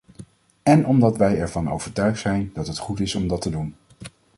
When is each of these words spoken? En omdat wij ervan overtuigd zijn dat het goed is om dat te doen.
En 0.63 0.85
omdat 0.85 1.17
wij 1.17 1.39
ervan 1.39 1.69
overtuigd 1.71 2.19
zijn 2.21 2.51
dat 2.53 2.67
het 2.67 2.77
goed 2.77 2.99
is 2.99 3.15
om 3.15 3.27
dat 3.27 3.41
te 3.41 3.49
doen. 3.49 3.75